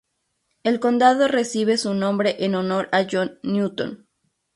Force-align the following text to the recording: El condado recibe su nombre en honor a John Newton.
El 0.63 0.79
condado 0.79 1.27
recibe 1.27 1.77
su 1.77 1.93
nombre 1.93 2.37
en 2.43 2.55
honor 2.55 2.89
a 2.91 3.05
John 3.07 3.37
Newton. 3.43 4.07